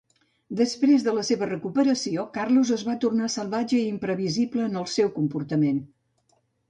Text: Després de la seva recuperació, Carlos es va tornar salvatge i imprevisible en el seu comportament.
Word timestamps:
Després 0.59 1.03
de 1.07 1.11
la 1.17 1.25
seva 1.27 1.49
recuperació, 1.49 2.23
Carlos 2.37 2.71
es 2.77 2.85
va 2.87 2.95
tornar 3.05 3.29
salvatge 3.37 3.77
i 3.83 3.91
imprevisible 3.91 4.67
en 4.71 4.81
el 4.83 4.89
seu 4.99 5.13
comportament. 5.19 5.83